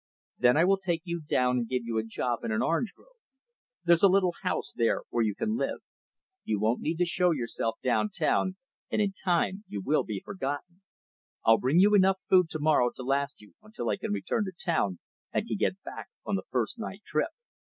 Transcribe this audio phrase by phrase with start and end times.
[0.39, 3.17] Then I will take you down and give you a job in an orange grove.
[3.83, 5.77] There's a little house there where you can live.
[6.43, 8.55] You won't need to show yourself down town
[8.89, 10.81] and, in time, you will be forgotten.
[11.45, 14.51] I'll bring you enough food to morrow to last you until I can return to
[14.65, 14.97] town
[15.31, 17.29] and can get back on the first night trip."